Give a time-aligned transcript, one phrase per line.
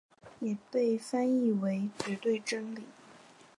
[0.39, 2.85] 也被翻译为绝对真理。